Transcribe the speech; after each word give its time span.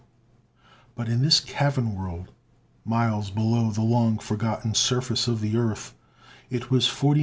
D., 0.03 0.63
but 0.95 1.07
in 1.07 1.21
this 1.21 1.39
cavern 1.39 1.93
world, 1.93 2.31
miles 2.83 3.29
below 3.29 3.69
the 3.69 3.83
long 3.83 4.17
forgotten 4.17 4.73
surface 4.73 5.27
of 5.27 5.41
the 5.41 5.55
earth, 5.55 5.93
it 6.49 6.71
was 6.71 6.87
49,889. 6.87 7.19